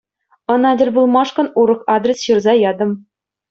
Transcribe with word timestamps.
Ӑна 0.53 0.71
тӗл 0.77 0.89
пулмашкӑн 0.95 1.47
урӑх 1.59 1.81
адрес 1.95 2.19
ҫырса 2.27 2.53
ятӑм. 2.69 2.91